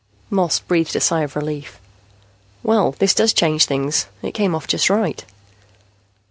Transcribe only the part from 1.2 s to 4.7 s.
of relief. "Well, this does change things. It came off